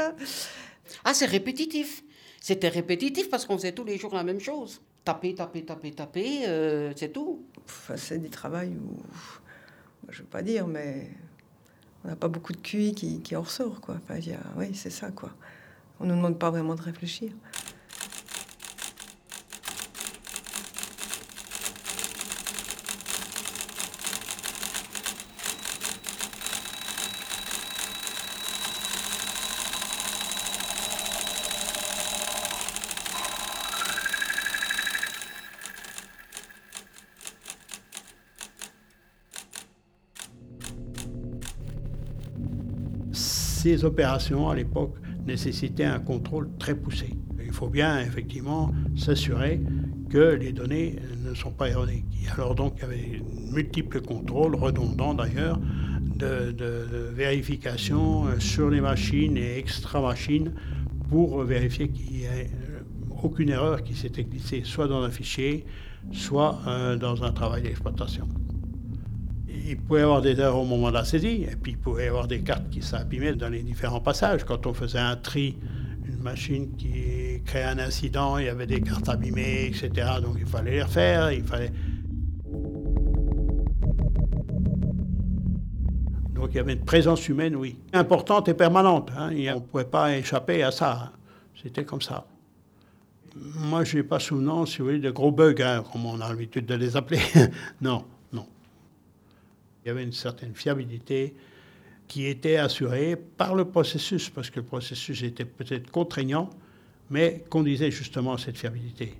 Ah, 1.05 1.13
c'est 1.13 1.27
répétitif. 1.27 2.03
C'était 2.41 2.67
répétitif 2.67 3.29
parce 3.29 3.45
qu'on 3.45 3.57
faisait 3.57 3.71
tous 3.71 3.85
les 3.85 3.97
jours 3.97 4.13
la 4.13 4.23
même 4.23 4.41
chose. 4.41 4.81
Taper, 5.05 5.35
taper, 5.35 5.63
taper, 5.63 5.91
taper, 5.91 6.47
euh, 6.47 6.91
c'est 6.95 7.13
tout. 7.13 7.45
C'est 7.95 8.17
du 8.17 8.29
travail 8.31 8.69
où, 8.75 8.97
je 10.09 10.21
veux 10.23 10.27
pas 10.27 10.41
dire, 10.41 10.65
mais 10.67 11.11
on 12.03 12.07
n'a 12.07 12.15
pas 12.15 12.27
beaucoup 12.27 12.53
de 12.53 12.57
QI 12.57 12.93
qui, 12.95 13.21
qui 13.21 13.35
en 13.35 13.43
ressort, 13.43 13.81
quoi. 13.81 13.97
Enfin, 14.03 14.17
y 14.17 14.33
a- 14.33 14.39
oui, 14.57 14.73
c'est 14.73 14.89
ça, 14.89 15.11
quoi. 15.11 15.29
On 15.99 16.05
nous 16.07 16.15
demande 16.15 16.39
pas 16.39 16.49
vraiment 16.49 16.73
de 16.73 16.81
réfléchir. 16.81 17.31
Ces 43.65 43.83
opérations, 43.83 44.47
à 44.47 44.53
l'époque, 44.53 44.93
nécessitaient 45.25 45.85
un 45.85 45.97
contrôle 45.99 46.51
très 46.59 46.75
poussé. 46.75 47.15
Il 47.43 47.51
faut 47.51 47.67
bien, 47.67 47.99
effectivement, 47.99 48.71
s'assurer 48.95 49.59
que 50.07 50.35
les 50.35 50.51
données 50.51 50.97
ne 51.27 51.33
sont 51.33 51.49
pas 51.49 51.69
erronées. 51.69 52.05
Alors 52.35 52.53
donc, 52.53 52.75
il 52.77 52.81
y 52.81 52.85
avait 52.85 53.21
multiples 53.51 54.01
contrôles, 54.01 54.53
redondants 54.53 55.15
d'ailleurs, 55.15 55.59
de, 56.15 57.09
vérification 57.11 58.27
euh, 58.27 58.39
sur 58.39 58.69
les 58.69 58.81
machines 58.81 59.35
et 59.35 59.57
extra-machines 59.57 60.53
pour 61.09 61.41
vérifier 61.41 61.89
qu'il 61.89 62.17
n'y 62.17 62.23
ait 62.25 62.51
euh, 62.69 62.81
aucune 63.23 63.49
erreur 63.49 63.81
qui 63.81 63.95
s'était 63.95 64.25
glissée 64.25 64.61
soit 64.63 64.87
dans 64.87 65.01
un 65.01 65.09
fichier, 65.09 65.65
soit 66.11 66.59
euh, 66.67 66.97
dans 66.97 67.23
un 67.23 67.31
travail 67.31 67.63
d'exploitation. 67.63 68.27
Il 69.67 69.77
pouvait 69.77 70.01
y 70.01 70.03
avoir 70.03 70.21
des 70.21 70.39
erreurs 70.39 70.57
au 70.59 70.65
moment 70.65 70.89
de 70.89 70.93
la 70.93 71.05
saisie, 71.05 71.43
et 71.49 71.55
puis 71.55 71.71
il 71.71 71.77
pouvait 71.77 72.05
y 72.05 72.07
avoir 72.07 72.27
des 72.27 72.41
cartes 72.41 72.69
qui 72.69 72.81
s'abîmaient 72.83 73.33
dans 73.33 73.49
les 73.49 73.63
différents 73.63 73.99
passages. 73.99 74.43
Quand 74.43 74.67
on 74.67 74.73
faisait 74.73 74.99
un 74.99 75.15
tri, 75.15 75.57
une 76.07 76.21
machine 76.21 76.75
qui 76.77 77.41
créait 77.45 77.63
un 77.63 77.79
incident, 77.79 78.37
il 78.37 78.45
y 78.45 78.49
avait 78.49 78.67
des 78.67 78.79
cartes 78.81 79.09
abîmées, 79.09 79.65
etc. 79.65 79.89
Donc 80.21 80.35
il 80.39 80.45
fallait 80.45 80.71
les 80.71 80.83
refaire, 80.83 81.31
il 81.31 81.43
fallait... 81.43 81.71
Donc 86.35 86.49
il 86.51 86.57
y 86.57 86.59
avait 86.59 86.73
une 86.73 86.85
présence 86.85 87.27
humaine, 87.27 87.55
oui, 87.55 87.79
importante 87.93 88.47
et 88.49 88.53
permanente. 88.53 89.09
hein. 89.17 89.29
On 89.31 89.55
ne 89.55 89.59
pouvait 89.59 89.85
pas 89.85 90.15
échapper 90.15 90.61
à 90.61 90.69
ça. 90.71 90.91
hein. 91.05 91.11
C'était 91.61 91.85
comme 91.85 92.01
ça. 92.01 92.27
Moi, 93.35 93.83
je 93.83 93.97
n'ai 93.97 94.03
pas 94.03 94.19
souvenance, 94.19 94.71
si 94.71 94.77
vous 94.77 94.85
voulez, 94.85 94.99
de 94.99 95.09
gros 95.11 95.31
bugs, 95.31 95.55
hein, 95.59 95.83
comme 95.91 96.05
on 96.05 96.21
a 96.21 96.29
l'habitude 96.29 96.65
de 96.67 96.75
les 96.75 96.95
appeler. 96.95 97.19
non. 97.81 98.05
Il 99.85 99.89
y 99.89 99.91
avait 99.91 100.03
une 100.03 100.13
certaine 100.13 100.55
fiabilité 100.55 101.35
qui 102.07 102.25
était 102.25 102.57
assurée 102.57 103.15
par 103.15 103.53
le 103.53 103.65
processus, 103.65 104.31
parce 104.31 104.49
que 104.49 104.59
le 104.59 104.65
processus 104.65 105.21
était 105.21 105.45
peut-être 105.45 105.91
contraignant, 105.91 106.49
mais 107.11 107.45
conduisait 107.51 107.91
justement 107.91 108.33
à 108.33 108.39
cette 108.39 108.57
fiabilité. 108.57 109.13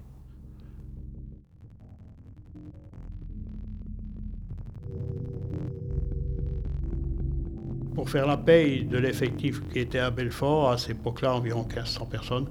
Pour 7.94 8.10
faire 8.10 8.26
la 8.26 8.38
paye 8.38 8.86
de 8.86 8.98
l'effectif 8.98 9.62
qui 9.70 9.78
était 9.78 10.00
à 10.00 10.10
Belfort, 10.10 10.72
à 10.72 10.80
cette 10.80 10.98
époque-là, 10.98 11.36
environ 11.36 11.62
1500 11.62 12.08
personnes, 12.08 12.48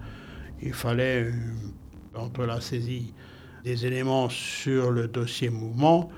il 0.63 0.73
fallait, 0.73 1.25
euh, 1.25 1.33
entre 2.15 2.47
la 2.47 2.61
saisie 2.61 3.13
des 3.65 3.87
éléments 3.87 4.29
sur 4.29 4.93
le 4.93 5.09
dossier 5.09 5.51
mouvement, 5.51 6.13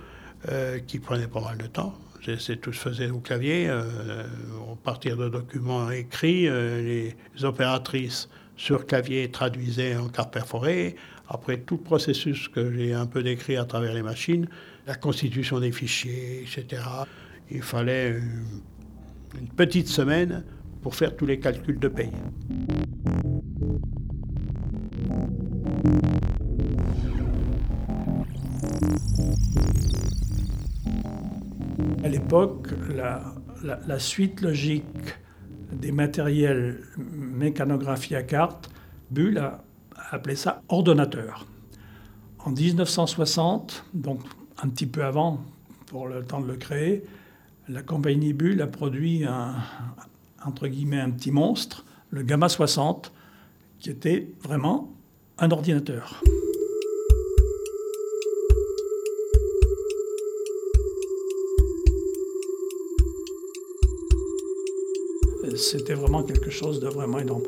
euh, 0.48 0.78
qui 0.78 0.98
prenait 0.98 1.26
pas 1.26 1.40
mal 1.40 1.58
de 1.58 1.66
temps. 1.66 1.94
C'est, 2.38 2.60
tout 2.60 2.72
se 2.72 2.78
faisait 2.78 3.10
au 3.10 3.20
clavier, 3.20 3.68
euh, 3.68 4.22
à 4.22 4.76
partir 4.82 5.16
de 5.16 5.28
documents 5.28 5.90
écrits, 5.90 6.48
euh, 6.48 6.82
les 6.82 7.44
opératrices 7.44 8.28
sur 8.56 8.86
clavier 8.86 9.30
traduisaient 9.30 9.96
en 9.96 10.08
carte 10.08 10.32
perforée. 10.32 10.96
Après 11.28 11.58
tout 11.58 11.76
le 11.76 11.82
processus 11.82 12.48
que 12.48 12.72
j'ai 12.72 12.92
un 12.92 13.06
peu 13.06 13.22
décrit 13.22 13.56
à 13.56 13.64
travers 13.64 13.94
les 13.94 14.02
machines, 14.02 14.46
la 14.86 14.94
constitution 14.94 15.58
des 15.58 15.72
fichiers, 15.72 16.42
etc. 16.42 16.82
Il 17.50 17.62
fallait 17.62 18.16
une 19.40 19.48
petite 19.48 19.88
semaine 19.88 20.44
pour 20.82 20.94
faire 20.94 21.16
tous 21.16 21.26
les 21.26 21.40
calculs 21.40 21.78
de 21.78 21.88
paye. 21.88 22.12
À 32.04 32.08
l'époque, 32.08 32.68
la, 32.94 33.98
suite 33.98 34.40
logique 34.40 34.84
des 35.72 35.92
matériels 35.92 36.80
mécanographie 36.96 38.14
à 38.14 38.22
carte, 38.22 38.70
Bull 39.10 39.38
a 39.38 39.64
appelé 40.10 40.36
ça 40.36 40.62
ordonnateur. 40.68 41.46
En 42.38 42.50
1960, 42.50 43.84
donc 43.94 44.20
un 44.62 44.68
petit 44.68 44.86
peu 44.86 45.04
avant, 45.04 45.40
pour 45.86 46.06
le 46.06 46.24
temps 46.24 46.40
de 46.40 46.46
le 46.46 46.56
créer, 46.56 47.02
la 47.68 47.82
compagnie 47.82 48.32
Bull 48.32 48.60
a 48.60 48.66
produit 48.66 49.24
un, 49.24 49.54
entre 50.44 50.68
guillemets, 50.68 51.00
un 51.00 51.10
petit 51.10 51.32
monstre, 51.32 51.84
le 52.10 52.22
Gamma 52.22 52.48
60, 52.48 53.12
qui 53.80 53.90
était 53.90 54.28
vraiment 54.42 54.92
un 55.38 55.50
ordinateur. 55.50 56.22
C'était 65.56 65.94
vraiment 65.94 66.22
quelque 66.22 66.50
chose 66.50 66.80
de 66.80 66.88
vraiment 66.88 67.18
énorme, 67.18 67.42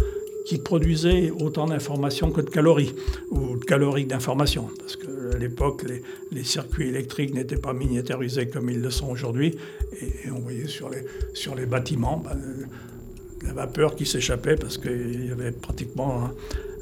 qui 0.45 0.59
produisait 0.59 1.31
autant 1.31 1.67
d'informations 1.67 2.31
que 2.31 2.41
de 2.41 2.51
calories, 2.51 2.95
ou 3.31 3.57
de 3.57 3.65
calories 3.65 4.07
d'informations, 4.07 4.71
parce 4.79 4.97
qu'à 4.97 5.39
l'époque, 5.39 5.85
les, 6.31 6.45
circuits 6.45 6.89
électriques 6.89 7.35
n'étaient 7.35 7.57
pas 7.57 7.73
miniaturisés 7.73 8.49
comme 8.49 8.71
ils 8.71 8.81
le 8.81 8.91
sont 8.91 9.09
aujourd'hui, 9.09 9.57
et 10.01 10.31
on 10.31 10.39
voyait 10.39 10.67
sur 10.67 11.55
les, 11.55 11.67
bâtiments 11.67 12.23
ben, 12.25 12.39
la 13.45 13.53
vapeur 13.53 13.95
qui 13.95 14.07
s'échappait, 14.07 14.57
parce 14.57 14.79
qu'il 14.79 15.27
y 15.27 15.31
avait 15.31 15.53
pratiquement 15.53 16.31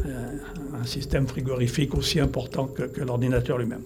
un, 0.04 0.84
système 0.84 1.26
frigorifique 1.26 1.96
aussi 1.96 2.20
important 2.20 2.66
que, 2.66 2.84
que 2.84 3.00
l'ordinateur 3.00 3.58
lui-même 3.58 3.82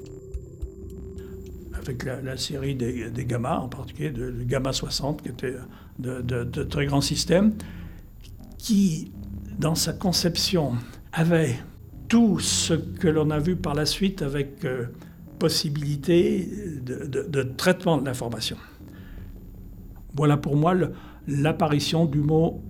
avec 1.81 2.05
la, 2.05 2.37
série 2.37 2.75
des, 2.75 3.11
des 3.11 3.25
gamma, 3.25 3.59
en 3.59 3.69
particulier 3.69 4.11
de, 4.11 4.31
gamma 4.45 4.73
60, 4.73 5.23
qui 5.23 5.29
était 5.29 5.57
de, 5.99 6.63
très 6.65 6.87
grands 6.87 7.01
systèmes, 7.01 7.55
qui, 8.59 9.13
dans 9.59 9.75
sa 9.75 9.93
conception, 9.93 10.75
avait 11.13 11.59
tout 12.09 12.39
ce 12.39 12.75
que 12.75 13.09
l'on 13.09 13.31
a 13.31 13.39
vu 13.39 13.57
par 13.57 13.75
la 13.75 13.87
suite 13.87 14.23
avec 14.23 14.65
euh, 14.65 14.87
possibilité 15.39 16.49
de, 16.83 17.43
traitement 17.43 17.99
de 17.99 18.05
l'information. 18.05 18.57
Voilà 20.15 20.37
pour 20.37 20.57
moi 20.57 20.75
l'apparition 21.29 22.05
du 22.05 22.19
mot 22.19 22.63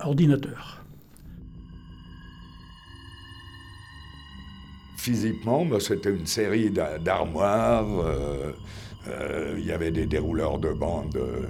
ordinateur. 0.00 0.79
Physiquement, 5.00 5.64
bah, 5.64 5.78
c'était 5.80 6.10
une 6.10 6.26
série 6.26 6.68
d'a- 6.70 6.98
d'armoires. 6.98 7.88
euh, 8.00 8.52
euh, 9.08 9.54
Il 9.58 9.64
y 9.64 9.72
avait 9.72 9.90
des 9.90 10.04
dérouleurs 10.04 10.58
de 10.58 10.74
bandes 10.74 11.16
euh, 11.16 11.46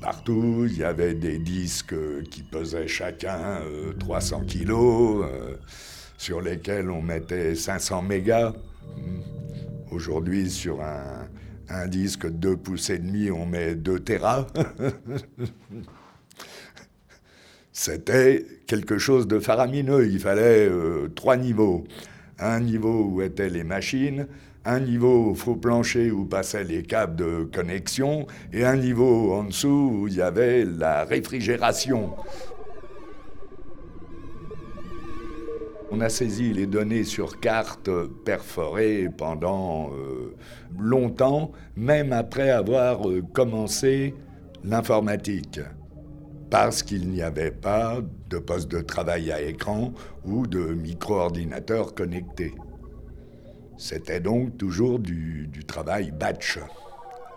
partout. 0.00 0.64
Il 0.66 0.78
y 0.78 0.84
avait 0.84 1.12
des 1.12 1.38
disques 1.38 1.94
qui 2.30 2.42
pesaient 2.42 2.88
chacun 2.88 3.60
euh, 3.60 3.92
300 3.98 4.40
kilos, 4.46 5.26
sur 6.16 6.40
lesquels 6.40 6.90
on 6.90 7.02
mettait 7.02 7.54
500 7.54 8.00
mégas. 8.00 8.54
Hmm. 8.96 9.20
Aujourd'hui, 9.90 10.50
sur 10.50 10.80
un, 10.80 11.28
disque 11.88 12.24
de 12.24 12.30
2 12.30 12.56
pouces 12.56 12.88
et 12.88 12.98
demi, 12.98 13.30
on 13.30 13.44
met 13.44 13.74
2 13.74 14.00
terras. 14.00 14.46
C'était 17.70 18.46
quelque 18.66 18.96
chose 18.96 19.28
de 19.28 19.38
faramineux. 19.38 20.08
Il 20.10 20.20
fallait 20.20 20.70
trois 21.14 21.36
niveaux. 21.36 21.84
Un 22.38 22.60
niveau 22.60 23.04
où 23.04 23.22
étaient 23.22 23.48
les 23.48 23.64
machines, 23.64 24.26
un 24.64 24.80
niveau 24.80 25.30
au 25.30 25.34
faux 25.34 25.56
plancher 25.56 26.10
où 26.10 26.24
passaient 26.24 26.64
les 26.64 26.82
câbles 26.82 27.16
de 27.16 27.48
connexion, 27.52 28.26
et 28.52 28.64
un 28.64 28.76
niveau 28.76 29.32
en 29.32 29.44
dessous 29.44 29.90
où 29.92 30.08
il 30.08 30.14
y 30.14 30.22
avait 30.22 30.64
la 30.64 31.04
réfrigération. 31.04 32.12
On 35.90 36.00
a 36.00 36.10
saisi 36.10 36.52
les 36.52 36.66
données 36.66 37.04
sur 37.04 37.40
carte 37.40 37.88
perforées 38.24 39.08
pendant 39.16 39.90
euh, 39.90 40.34
longtemps, 40.78 41.52
même 41.76 42.12
après 42.12 42.50
avoir 42.50 43.08
euh, 43.08 43.22
commencé 43.32 44.14
l'informatique, 44.64 45.60
parce 46.50 46.82
qu'il 46.82 47.08
n'y 47.08 47.22
avait 47.22 47.50
pas 47.50 48.00
de 48.30 48.38
poste 48.38 48.68
de 48.70 48.80
travail 48.80 49.30
à 49.30 49.42
écran 49.42 49.92
ou 50.24 50.46
de 50.46 50.60
micro-ordinateur 50.60 51.94
connecté. 51.94 52.54
C'était 53.76 54.20
donc 54.20 54.56
toujours 54.56 54.98
du, 54.98 55.50
travail 55.66 56.10
batch. 56.10 56.58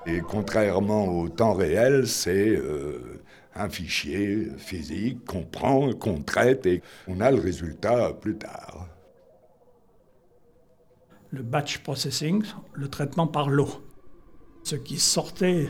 Et 0.07 0.21
contrairement 0.21 1.07
au 1.07 1.29
temps 1.29 1.53
réel, 1.53 2.07
c'est 2.07 2.49
euh, 2.49 3.21
un 3.55 3.69
fichier 3.69 4.47
physique 4.57 5.25
qu'on 5.25 5.43
prend, 5.43 5.93
qu'on 5.93 6.21
traite 6.21 6.65
et 6.65 6.81
on 7.07 7.19
a 7.19 7.29
le 7.31 7.39
résultat 7.39 8.13
plus 8.13 8.37
tard. 8.37 8.87
Le 11.29 11.43
batch 11.43 11.79
processing, 11.79 12.43
le 12.73 12.87
traitement 12.87 13.27
par 13.27 13.49
l'eau. 13.49 13.69
Ce 14.63 14.75
qui 14.75 14.97
sortait 14.97 15.69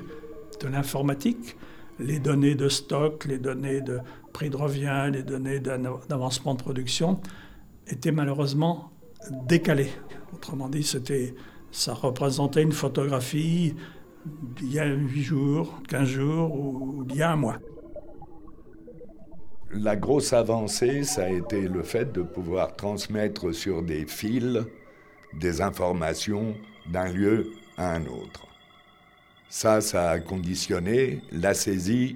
de 0.61 0.67
l'informatique, 0.67 1.57
les 1.99 2.19
données 2.19 2.55
de 2.55 2.69
stock, 2.69 3.25
les 3.25 3.37
données 3.37 3.81
de 3.81 3.99
prix 4.33 4.49
de 4.49 4.57
revient, 4.57 5.09
les 5.11 5.23
données 5.23 5.59
d'avancement 5.59 6.55
de 6.55 6.61
production, 6.61 7.19
étaient 7.87 8.11
malheureusement 8.11 8.91
décalées. 9.47 9.91
Autrement 10.33 10.69
dit, 10.69 10.87
ça 11.71 11.93
représentait 11.93 12.63
une 12.63 12.71
photographie 12.71 13.75
d'il 14.25 14.73
y 14.73 14.79
a 14.79 14.85
8 14.85 15.21
jours, 15.23 15.81
15 15.87 16.07
jours 16.07 16.55
ou 16.55 17.03
d'il 17.05 17.17
y 17.17 17.21
a 17.21 17.31
un 17.31 17.35
mois. 17.35 17.57
La 19.73 19.95
grosse 19.95 20.33
avancée, 20.33 21.03
ça 21.03 21.23
a 21.23 21.29
été 21.29 21.67
le 21.67 21.81
fait 21.83 22.11
de 22.11 22.21
pouvoir 22.21 22.75
transmettre 22.75 23.53
sur 23.53 23.81
des 23.83 24.05
fils 24.05 24.59
des 25.39 25.61
informations 25.61 26.55
d'un 26.91 27.07
lieu 27.07 27.51
à 27.77 27.93
un 27.95 28.05
autre. 28.05 28.50
Ça, 29.51 29.81
ça 29.81 30.11
a 30.11 30.19
conditionné 30.19 31.19
la 31.33 31.53
saisie 31.53 32.15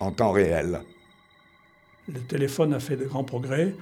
en 0.00 0.10
temps 0.10 0.32
réel. 0.32 0.80
Le 2.08 2.18
téléphone 2.20 2.72
a 2.72 2.80
fait 2.80 2.96
de 2.96 3.04
grands 3.04 3.24
progrès. 3.24 3.74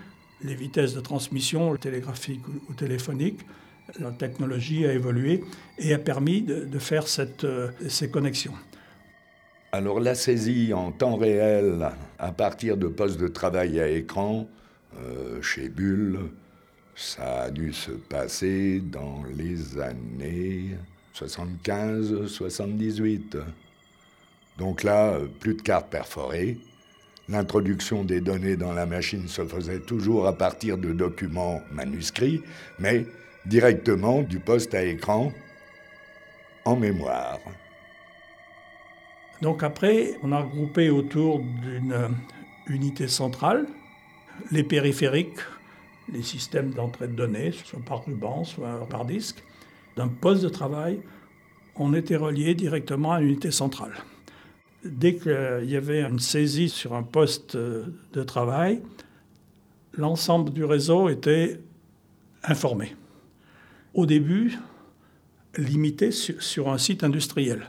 Les 0.43 0.57
vitesses 0.57 0.93
de 0.93 1.01
transmission, 1.01 1.77
télégraphique 1.77 2.41
ou 2.69 2.75
téléphonique, 2.75 3.39
la 4.01 4.11
technologie 4.11 4.85
a 4.87 4.93
évolué 4.93 5.45
et 5.79 5.95
a 5.95 6.01
permis 6.01 6.43
de, 6.43 6.79
faire 6.81 7.05
euh, 7.45 7.71
ces 7.89 8.11
connexions. 8.11 8.55
Alors 9.71 10.01
la 10.01 10.17
saisie 10.17 10.75
en 10.75 10.91
temps 10.91 11.15
réel 11.15 11.89
à 12.19 12.33
partir 12.33 12.77
de 12.77 12.89
postes 12.89 13.21
de 13.21 13.29
travail 13.29 13.79
à 13.79 13.87
écran 13.87 14.49
euh, 14.99 15.41
chez 15.41 15.69
Bull, 15.69 16.19
ça 16.97 17.43
a 17.43 17.51
dû 17.53 17.73
se 17.73 17.93
passer 17.93 18.81
dans 18.81 19.23
les 19.33 19.79
années 19.79 20.77
75-78. 21.15 23.39
Donc 24.59 24.83
là, 24.83 25.19
plus 25.41 25.55
de 25.55 25.63
cartes 25.63 25.89
perforées. 25.91 26.59
L'introduction 27.29 28.05
des 28.05 28.21
données 28.21 28.57
dans 28.57 28.73
la 28.73 28.87
machine 28.87 29.29
se 29.29 29.47
faisait 29.47 29.81
toujours 29.81 30.27
à 30.27 30.37
partir 30.37 30.77
de 30.77 30.93
documents 30.93 31.63
manuscrits, 31.73 32.43
mais 32.79 33.07
directement 33.47 34.23
du 34.23 34.41
poste 34.41 34.75
à 34.75 34.85
écran 34.85 35.33
en 36.65 36.77
mémoire. 36.77 37.39
Donc 39.41 39.63
après, 39.63 40.19
on 40.23 40.33
a 40.33 40.41
regroupé 40.41 40.91
autour 40.91 41.41
d'une 41.41 42.11
unité 42.67 43.09
centrale 43.09 43.67
les 44.51 44.65
périphériques, 44.65 45.39
les 46.13 46.23
systèmes 46.23 46.71
d'entrée 46.71 47.09
de 47.09 47.13
données, 47.13 47.53
soit 47.53 47.81
par 47.85 48.05
ruban, 48.05 48.45
soit 48.45 48.87
par 48.89 49.05
disque. 49.05 49.43
D'un 49.97 50.09
poste 50.09 50.43
de 50.43 50.49
travail, 50.49 51.01
on 51.77 51.95
était 51.95 52.17
relié 52.17 52.55
directement 52.55 53.13
à 53.13 53.21
l'unité 53.21 53.51
centrale. 53.51 53.93
Dès 54.85 55.17
qu'il 55.17 55.65
y 55.65 55.77
avait 55.77 56.03
une 56.03 56.19
saisie 56.19 56.69
sur 56.69 56.95
un 56.95 57.03
poste 57.03 57.57
de 57.57 58.23
travail, 58.23 58.83
l'ensemble 59.95 60.53
du 60.53 60.65
réseau 60.65 61.09
était 61.09 61.61
informé. 62.43 62.95
Au 63.95 64.07
début, 64.07 64.59
limité 65.57 66.11
sur 66.11 66.69
un 66.69 66.79
site 66.79 67.05
industriel 67.05 67.69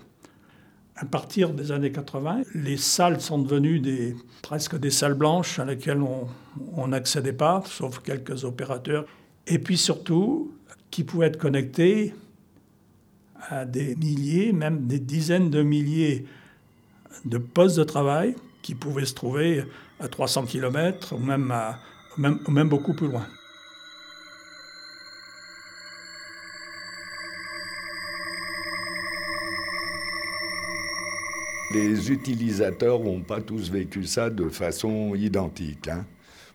à 0.97 1.05
partir 1.05 1.51
des 1.53 1.71
années 1.71 1.91
80, 1.91 2.43
les 2.53 2.77
salles 2.77 3.19
sont 3.19 3.39
devenues 3.39 4.15
presque 4.41 4.77
des 4.77 4.91
salles 4.91 5.13
blanches 5.13 5.59
à 5.59 5.65
lesquelles 5.65 6.01
on 6.01 6.87
n'accédait 6.87 7.33
pas, 7.33 7.61
sauf 7.65 7.99
quelques 7.99 8.45
opérateurs. 8.45 9.05
Et 9.45 9.59
puis 9.59 9.77
surtout, 9.77 10.53
qui 10.95 11.03
pouvaient 11.03 11.27
être 11.27 11.37
connectés 11.37 12.13
à 13.49 13.65
des 13.65 13.97
milliers, 13.97 14.53
même 14.53 14.87
des 14.87 14.97
dizaines 14.97 15.49
de 15.49 15.61
milliers 15.61 16.25
de 17.25 17.37
postes 17.37 17.77
de 17.77 17.83
travail 17.83 18.33
qui 18.61 18.75
pouvaient 18.75 19.03
se 19.03 19.13
trouver 19.13 19.65
à 19.99 20.07
300 20.07 20.45
km 20.45 21.11
ou 21.11 21.17
même, 21.17 21.53
même, 22.17 22.39
même 22.47 22.69
beaucoup 22.69 22.93
plus 22.93 23.09
loin. 23.09 23.27
les 31.73 32.09
utilisateurs 32.09 33.01
n'ont 33.01 33.19
pas 33.19 33.41
tous 33.41 33.69
vécu 33.69 34.05
ça 34.05 34.29
de 34.29 34.47
façon 34.47 35.13
identique. 35.13 35.89
Hein. 35.89 36.05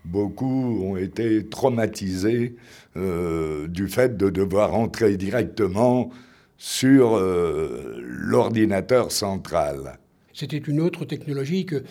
Beaucoup 0.04 0.82
ont 0.82 0.96
été 0.96 1.46
traumatisés 1.46 2.56
euh, 2.96 3.68
du 3.68 3.88
fait 3.88 4.16
de 4.16 4.30
devoir 4.30 4.74
entrer 4.74 5.16
directement 5.16 6.10
sur 6.56 7.16
euh, 7.16 8.00
l'ordinateur 8.02 9.12
central. 9.12 9.98
C'était 10.32 10.58
une 10.58 10.80
autre 10.80 11.04
technologie 11.04 11.66
que 11.66 11.84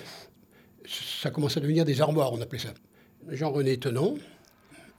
ça 0.87 1.29
commençait 1.29 1.59
à 1.59 1.61
devenir 1.61 1.85
des 1.85 2.01
armoires, 2.01 2.33
on 2.33 2.41
appelait 2.41 2.59
ça. 2.59 2.73
Jean-René 3.29 3.77
Tenon, 3.77 4.17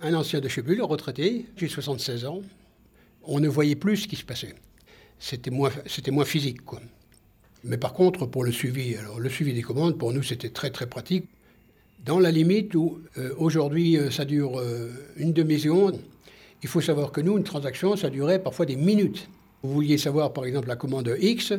un 0.00 0.14
ancien 0.14 0.40
de 0.40 0.48
chez 0.48 0.62
Bull, 0.62 0.80
retraité, 0.82 1.46
j'ai 1.56 1.68
76 1.68 2.26
ans. 2.26 2.42
On 3.22 3.40
ne 3.40 3.48
voyait 3.48 3.76
plus 3.76 3.98
ce 3.98 4.08
qui 4.08 4.16
se 4.16 4.24
passait. 4.24 4.54
C'était 5.18 5.50
moins, 5.50 5.70
c'était 5.86 6.10
moins 6.10 6.24
physique. 6.24 6.60
Mais 7.64 7.76
par 7.76 7.92
contre, 7.92 8.26
pour 8.26 8.44
le 8.44 8.52
suivi, 8.52 8.96
alors 8.96 9.20
le 9.20 9.28
suivi 9.28 9.52
des 9.52 9.62
commandes, 9.62 9.98
pour 9.98 10.12
nous, 10.12 10.22
c'était 10.22 10.50
très 10.50 10.70
très 10.70 10.86
pratique. 10.86 11.28
Dans 12.04 12.18
la 12.18 12.30
limite 12.30 12.74
où 12.74 12.98
euh, 13.18 13.34
aujourd'hui 13.36 13.98
euh, 13.98 14.10
ça 14.10 14.24
dure 14.24 14.58
euh, 14.58 14.88
une 15.16 15.34
demi-seconde, 15.34 15.98
il 16.62 16.68
faut 16.68 16.80
savoir 16.80 17.12
que 17.12 17.20
nous, 17.20 17.36
une 17.36 17.44
transaction, 17.44 17.94
ça 17.94 18.08
durait 18.08 18.42
parfois 18.42 18.64
des 18.64 18.76
minutes. 18.76 19.28
Vous 19.62 19.74
vouliez 19.74 19.98
savoir 19.98 20.32
par 20.32 20.46
exemple 20.46 20.68
la 20.68 20.76
commande 20.76 21.14
X, 21.20 21.52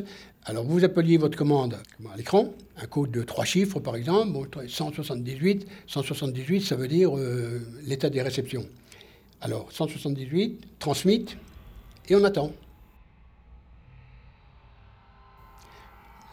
alors 0.44 0.64
vous 0.64 0.82
appeliez 0.82 1.16
votre 1.16 1.38
commande 1.38 1.78
à 2.12 2.16
l'écran, 2.16 2.52
un 2.76 2.86
code 2.86 3.12
de 3.12 3.22
trois 3.22 3.44
chiffres 3.44 3.78
par 3.78 3.94
exemple, 3.94 4.48
178, 4.66 5.66
178 5.86 6.60
ça 6.62 6.74
veut 6.74 6.88
dire 6.88 7.12
l'état 7.84 8.10
des 8.10 8.20
réceptions. 8.20 8.66
Alors 9.40 9.70
178, 9.70 10.60
transmit, 10.80 11.26
et 12.08 12.16
on 12.16 12.24
attend. 12.24 12.52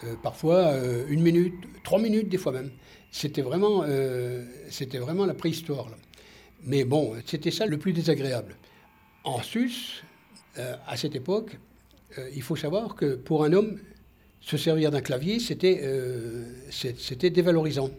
Euh, 0.04 0.16
parfois 0.22 0.56
euh, 0.56 1.06
une 1.10 1.22
minute, 1.22 1.54
trois 1.84 2.00
minutes 2.00 2.30
des 2.30 2.38
fois 2.38 2.52
même. 2.52 2.72
C'était 3.12 3.42
vraiment, 3.42 3.84
euh, 3.88 4.46
vraiment 4.94 5.26
la 5.26 5.34
préhistoire. 5.34 5.88
Mais 6.64 6.84
bon, 6.84 7.16
c'était 7.26 7.52
ça 7.52 7.66
le 7.66 7.78
plus 7.78 7.94
désagréable. 7.94 8.56
En 9.24 9.42
sus, 9.42 10.04
à 10.88 10.98
cette 10.98 11.16
époque, 11.16 11.58
il 12.36 12.42
faut 12.42 12.56
savoir 12.56 12.96
que 12.96 13.16
pour 13.16 13.44
un 13.46 13.54
homme, 13.54 13.80
se 14.42 14.58
servir 14.58 14.92
d'un 14.92 15.02
clavier, 15.02 15.40
c'était, 15.40 15.82
c'était 16.70 17.30
dévalorisant. 17.30 17.90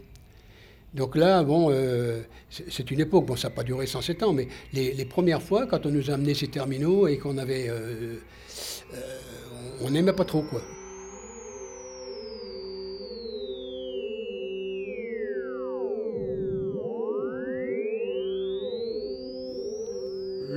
Donc 0.95 1.17
là, 1.17 1.43
bon, 1.43 1.75
c'est 2.51 2.91
une 2.91 3.01
époque, 3.01 3.27
bon, 3.27 3.37
ça 3.37 3.49
n'a 3.49 3.55
pas 3.55 3.63
duré 3.63 3.87
107 3.87 4.23
ans, 4.23 4.33
mais 4.33 4.49
les, 4.73 4.93
les, 4.93 5.05
premières 5.05 5.43
fois, 5.43 5.67
quand 5.67 5.87
on 5.87 5.91
nous 5.91 6.11
a 6.11 6.15
amené 6.15 6.35
ces 6.35 6.49
terminaux 6.49 7.07
et 7.07 7.19
qu'on 7.19 7.39
avait. 7.39 7.71
on 9.81 9.91
n'aimait 9.91 10.13
pas 10.13 10.25
trop, 10.25 10.43
quoi. 10.43 10.63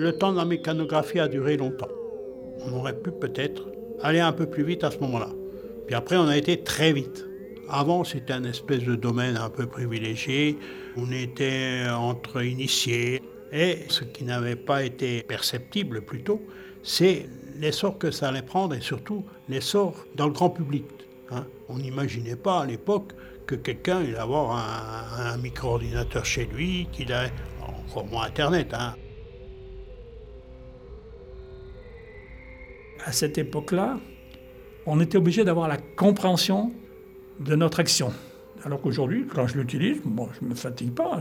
Le 0.04 0.18
temps 0.18 0.34
de 0.34 0.38
la 0.38 0.46
mécanographie 0.46 1.20
a 1.20 1.28
duré 1.28 1.58
longtemps. 1.58 1.88
On 2.66 2.74
aurait 2.74 2.98
pu 2.98 3.12
peut-être 3.12 3.64
aller 4.02 4.20
un 4.20 4.34
peu 4.34 4.46
plus 4.46 4.64
vite 4.64 4.84
à 4.84 4.92
ce 4.92 5.00
moment-là. 5.00 5.30
Puis 5.88 5.96
après, 5.96 6.18
on 6.18 6.28
a 6.28 6.38
été 6.38 6.62
très 6.62 6.92
vite. 6.92 7.26
Avant, 7.70 8.04
c'était 8.04 8.34
un 8.34 8.44
espèce 8.44 8.84
de 8.84 8.96
domaine 8.96 9.38
un 9.38 9.50
peu 9.50 9.66
privilégié. 9.66 10.58
On 10.98 11.12
était 11.12 11.86
entre 11.90 12.44
initiés. 12.44 13.22
Et 13.54 13.80
ce 13.88 14.04
qui 14.04 14.26
n'avait 14.26 14.58
pas 14.58 14.84
été 14.84 15.24
perceptible 15.24 16.02
plutôt, 16.02 16.42
c'est 16.84 17.28
l'essor 17.60 17.98
que 17.98 18.12
ça 18.12 18.30
allait 18.30 18.42
prendre 18.42 18.76
et 18.76 18.82
surtout 18.82 19.24
l'essor 19.48 20.06
dans 20.16 20.28
le 20.28 20.34
grand 20.34 20.50
public. 20.50 20.86
Hein. 21.32 21.46
On 21.70 21.78
n'imaginait 21.78 22.36
pas 22.36 22.62
à 22.62 22.66
l'époque 22.66 23.14
que 23.46 23.56
quelqu'un 23.56 24.00
allait 24.00 24.16
avoir 24.16 24.58
un, 25.20 25.38
micro-ordinateur 25.38 26.26
chez 26.26 26.46
lui, 26.46 26.88
qu'il 26.92 27.14
encore 27.62 28.06
moins 28.08 28.26
Internet. 28.26 28.74
Hein. 28.74 28.96
À 33.06 33.12
cette 33.12 33.38
époque-là, 33.38 34.00
on 34.86 35.00
était 35.00 35.18
obligé 35.18 35.44
d'avoir 35.44 35.68
la 35.68 35.78
compréhension 35.78 36.72
de 37.40 37.56
notre 37.56 37.80
action. 37.80 38.14
Alors 38.64 38.82
qu'aujourd'hui, 38.82 39.26
quand 39.28 39.46
je 39.46 39.58
l'utilise, 39.58 39.98
bon, 40.06 40.30
je 40.40 40.46
ne 40.46 40.52
me 40.52 40.56
fatigue 40.56 40.94
pas. 40.94 41.20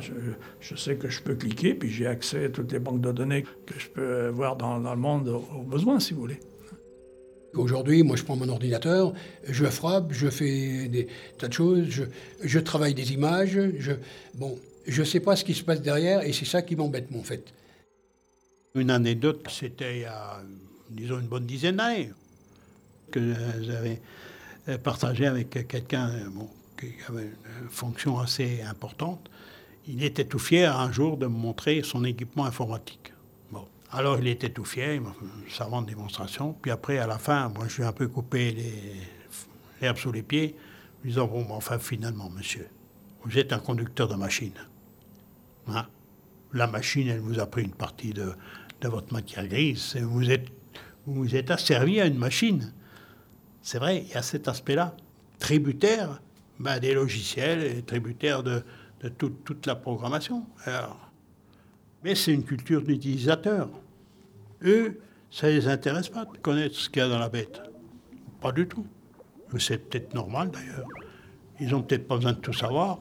Je, 0.61 0.77
sais 0.77 0.95
que 0.95 1.09
je 1.09 1.21
peux 1.23 1.35
cliquer, 1.35 1.75
puis 1.75 1.90
j'ai 1.90 2.07
accès 2.07 2.45
à 2.45 2.49
toutes 2.51 2.71
les 2.71 2.79
banques 2.79 3.01
de 3.01 3.11
données 3.11 3.42
que 3.66 3.79
je 3.79 3.88
peux 3.88 4.29
voir 4.29 4.57
dans, 4.57 4.79
le 4.79 4.97
monde 4.97 5.29
au, 5.29 5.62
besoin, 5.62 5.99
si 5.99 6.14
vous 6.14 6.21
voulez. 6.21 6.38
Aujourd'hui, 7.55 8.05
moi, 8.05 8.16
je 8.16 8.23
prends 8.23 8.37
mon 8.37 8.49
ordinateur, 8.49 9.12
je 9.47 9.64
frappe, 9.66 10.12
je 10.12 10.29
fais 10.29 10.88
des 10.88 11.09
tas 11.37 11.49
de 11.49 11.53
choses, 11.53 12.07
je, 12.42 12.59
travaille 12.61 12.95
des 12.95 13.12
images. 13.12 13.59
Je, 13.79 13.92
bon, 14.35 14.57
je 14.87 15.01
ne 15.01 15.07
sais 15.07 15.21
pas 15.21 15.35
ce 15.35 15.45
qui 15.45 15.55
se 15.55 15.64
passe 15.64 15.83
derrière, 15.83 16.23
et 16.23 16.33
c'est 16.33 16.45
ça 16.45 16.62
qui 16.62 16.77
m'embête, 16.77 17.09
en 17.14 17.23
fait. 17.23 17.53
Une 18.77 18.90
anecdote, 18.90 19.45
c'était 19.51 19.97
il 19.97 20.03
y 20.03 20.05
a, 20.05 20.42
disons, 20.92 21.20
une 21.20 21.28
bonne 21.28 21.46
dizaine 21.46 21.76
d'années, 21.76 22.11
que 23.11 23.35
j'avais 23.61 24.00
partagé 24.78 25.26
avec 25.26 25.66
quelqu'un 25.68 26.11
bon, 26.31 26.48
qui 26.78 26.92
avait 27.09 27.31
une 27.62 27.68
fonction 27.68 28.18
assez 28.18 28.62
importante. 28.62 29.31
Il 29.87 30.02
était 30.05 30.24
tout 30.24 30.38
fier 30.38 30.78
un 30.78 30.92
jour 30.92 31.16
de 31.16 31.26
me 31.26 31.37
montrer 31.37 31.83
son 31.83 32.05
équipement 32.05 32.44
informatique. 32.44 33.12
Bon. 33.50 33.66
Alors 33.90 34.18
il 34.18 34.28
était 34.28 34.50
tout 34.50 34.64
fier, 34.64 34.94
une 34.94 35.07
savante 35.50 35.87
démonstration. 35.87 36.55
Puis 36.61 36.70
après, 36.70 36.98
à 36.98 37.07
la 37.07 37.18
fin, 37.18 37.48
moi 37.48 37.66
je 37.68 37.76
lui 37.76 37.83
ai 37.83 37.87
un 37.87 37.92
peu 37.92 38.09
coupé 38.09 38.57
l'herbe 39.81 39.96
sous 39.96 40.12
les 40.12 40.22
pieds, 40.22 40.55
lui 41.02 41.11
disant 41.11 41.26
Bon, 41.26 41.46
enfin 41.50 41.78
finalement, 41.78 42.31
monsieur, 42.31 42.68
vous 43.24 43.38
êtes 43.38 43.52
un 43.52 43.59
conducteur 43.59 44.09
de 44.09 44.14
machine. 44.14 44.55
Hein? 45.68 45.87
La 46.52 46.66
machine, 46.66 47.09
elle 47.09 47.20
vous 47.20 47.40
a 47.40 47.46
pris 47.46 47.62
une 47.62 47.72
partie 47.72 48.12
de, 48.12 48.33
de 48.83 48.88
votre 48.88 49.12
matière 49.12 49.46
grise. 49.46 49.96
Vous 49.96 50.31
êtes, 50.31 50.48
vous, 51.07 51.37
êtes 51.37 51.51
asservi 51.51 52.01
à 52.01 52.07
une 52.07 52.19
machine. 52.19 52.73
C'est 53.61 53.79
vrai, 53.79 54.05
il 54.07 54.09
y 54.09 54.15
a 54.15 54.23
cet 54.23 54.49
aspect-là. 54.49 54.97
Tributaire 55.38 56.21
ben, 56.59 56.79
des 56.79 56.95
logiciels 56.95 57.62
et 57.65 57.83
tributaires 57.83 58.43
de, 58.43 58.62
toute 59.19 59.67
la 59.67 59.75
programmation. 59.75 60.47
mais 62.05 62.15
c'est 62.15 62.33
une 62.33 62.45
culture 62.45 62.83
d'utilisateur. 62.83 63.69
Eux, 64.65 65.01
ça 65.31 65.49
ne 65.49 65.53
les 65.53 65.67
intéresse 65.67 66.09
pas 66.09 66.25
de 66.25 66.37
connaître 66.38 66.77
ce 66.77 66.88
qu'il 66.88 67.03
y 67.03 67.05
a 67.05 67.09
dans 67.09 67.19
la 67.19 67.29
bête. 67.29 67.61
Pas 68.41 68.53
du 68.53 68.69
tout. 68.69 68.87
C'est 69.59 69.79
peut-être 69.79 70.15
normal 70.15 70.51
d'ailleurs. 70.51 70.87
Ils 71.61 71.69
n'ont 71.71 71.83
peut-être 71.83 72.07
pas 72.07 72.17
besoin 72.17 72.33
de 72.33 72.38
tout 72.38 72.53
savoir. 72.53 73.01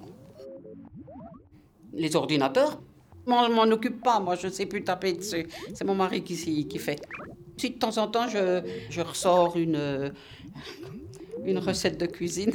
Les 1.93 2.15
ordinateurs? 2.15 2.81
Moi, 3.25 3.47
je 3.47 3.53
m'en 3.53 3.63
occupe 3.63 4.01
pas. 4.01 4.19
Moi, 4.19 4.35
je 4.35 4.47
ne 4.47 4.51
sais 4.51 4.65
plus 4.65 4.83
taper 4.83 5.13
dessus. 5.13 5.47
C'est 5.73 5.83
mon 5.83 5.95
mari 5.95 6.23
qui, 6.23 6.67
qui 6.67 6.79
fait. 6.79 7.01
De 7.69 7.75
temps 7.75 7.97
en 7.97 8.07
temps, 8.07 8.27
je, 8.27 8.61
je 8.89 9.01
ressors 9.01 9.55
une, 9.57 10.11
une 11.45 11.57
recette 11.57 11.99
de 11.99 12.05
cuisine. 12.05 12.51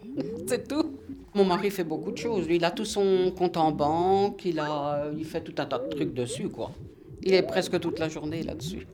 C'est 0.46 0.66
tout. 0.68 0.98
Mon 1.34 1.44
mari 1.44 1.70
fait 1.70 1.84
beaucoup 1.84 2.12
de 2.12 2.18
choses. 2.18 2.46
il 2.50 2.64
a 2.64 2.70
tout 2.70 2.84
son 2.84 3.32
compte 3.36 3.56
en 3.56 3.72
banque, 3.72 4.44
il, 4.44 4.58
a, 4.60 5.10
il 5.16 5.24
fait 5.24 5.40
tout 5.40 5.54
un 5.56 5.64
tas 5.64 5.78
de 5.78 5.88
trucs 5.88 6.12
dessus, 6.12 6.48
quoi. 6.48 6.72
Il 7.22 7.32
est 7.32 7.42
presque 7.42 7.78
toute 7.80 7.98
la 7.98 8.08
journée 8.08 8.42
là-dessus. 8.42 8.86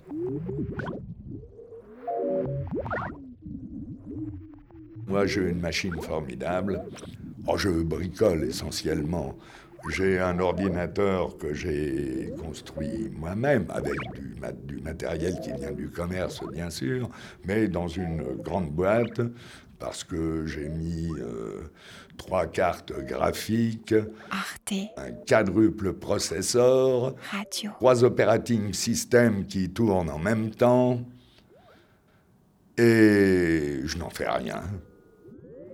Moi, 5.09 5.27
j'ai 5.27 5.41
une 5.41 5.61
machine 5.61 6.01
formidable. 6.01 6.83
Oh, 7.47 7.57
je 7.57 7.71
bricole 7.71 8.45
essentiellement. 8.45 9.35
J'ai 9.91 10.19
un 10.19 10.39
ordinateur 10.39 11.39
que 11.39 11.55
j'ai 11.55 12.33
construit 12.43 13.11
moi-même 13.17 13.67
avec 13.71 13.95
du, 14.15 14.35
du, 14.65 14.83
matériel 14.83 15.39
qui 15.41 15.53
vient 15.53 15.73
du 15.73 15.89
commerce, 15.89 16.41
bien 16.53 16.69
sûr, 16.69 17.09
mais 17.45 17.69
dans 17.69 17.89
une 17.89 18.23
grande 18.43 18.71
boîte 18.71 19.21
parce 19.79 20.05
que 20.05 20.47
j'ai 20.47 20.69
mis 20.69 21.09
euh, 21.19 21.71
trois 22.17 22.47
cartes 22.47 22.93
graphiques, 23.07 23.95
un 24.97 25.13
quadruple 25.27 25.95
processeur, 25.95 27.15
trois 27.77 28.05
operating 28.05 28.73
systems 28.73 29.47
qui 29.47 29.71
tournent 29.71 30.11
en 30.11 30.19
même 30.19 30.51
temps, 30.51 31.01
et 32.77 33.81
je 33.85 33.99
n'en 33.99 34.11
fais 34.11 34.29
rien. 34.29 34.63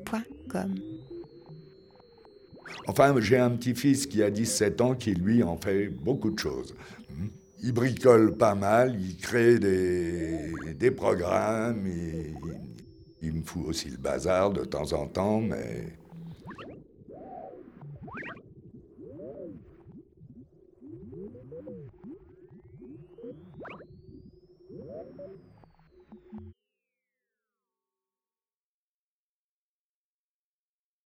Point 0.04 0.24
com. 0.48 0.74
Enfin, 2.86 3.14
j'ai 3.18 3.38
un 3.38 3.50
petit-fils 3.50 4.06
qui 4.06 4.22
a 4.22 4.30
17 4.30 4.80
ans 4.80 4.94
qui, 4.94 5.14
lui, 5.14 5.42
en 5.42 5.56
fait 5.56 5.88
beaucoup 5.88 6.30
de 6.30 6.38
choses. 6.38 6.74
Il 7.62 7.72
bricole 7.72 8.36
pas 8.36 8.54
mal, 8.54 8.96
il 9.00 9.16
crée 9.16 9.58
des, 9.58 10.52
des 10.78 10.90
programmes, 10.90 11.86
il, 11.86 12.34
il 13.22 13.32
me 13.32 13.42
fout 13.42 13.64
aussi 13.66 13.88
le 13.88 13.96
bazar 13.96 14.50
de 14.50 14.64
temps 14.64 14.92
en 14.92 15.06
temps, 15.06 15.40
mais 15.40 15.86